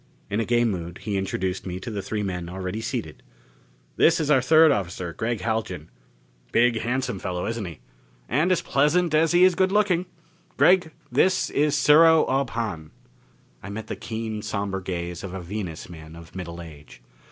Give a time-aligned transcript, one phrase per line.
[0.31, 3.21] In a gay mood, he introduced me to the three men already seated:
[3.97, 5.91] "This is our third officer, Gregg Haljan.
[6.51, 7.81] Big, handsome fellow, isn't he?
[8.27, 10.07] And as pleasant as he is good looking.
[10.57, 12.89] Gregg, this is Sero Ob Hahn."
[13.61, 16.99] I met the keen, somber gaze of a Venus man of middle age.